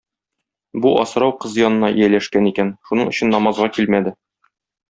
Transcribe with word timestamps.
Бу 0.85 0.93
асрау 1.01 1.35
кыз 1.43 1.59
янына 1.63 1.91
ияләшкән 1.97 2.49
икән, 2.53 2.75
шуның 2.91 3.15
өчен 3.15 3.33
намазга 3.37 3.73
килмәде. 3.77 4.19